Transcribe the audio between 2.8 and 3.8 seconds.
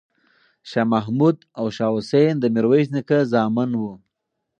نیکه زامن